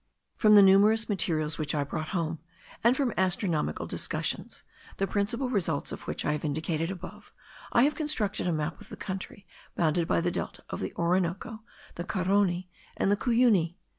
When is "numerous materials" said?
0.63-1.59